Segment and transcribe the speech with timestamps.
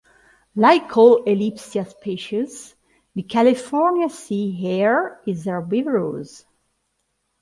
[0.55, 2.73] Like all "Aplysia" species,
[3.13, 6.43] the California sea hare is herbivorous.